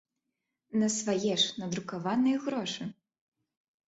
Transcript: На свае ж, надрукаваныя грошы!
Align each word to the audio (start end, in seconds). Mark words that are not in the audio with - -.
На 0.83 0.87
свае 0.93 1.33
ж, 1.41 1.43
надрукаваныя 1.63 2.37
грошы! 2.47 2.87